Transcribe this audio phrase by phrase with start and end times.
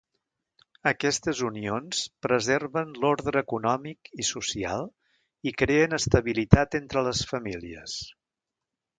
[0.91, 4.87] Aquestes unions preserven l'ordre econòmic i social
[5.51, 7.99] i creen estabilitat entre les famílies.